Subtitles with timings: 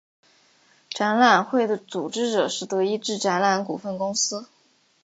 [0.89, 4.47] 展览会的组织者是德意志展览股份公司。